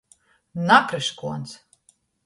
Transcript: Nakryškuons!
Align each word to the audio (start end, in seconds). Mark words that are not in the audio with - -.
Nakryškuons! 0.71 1.51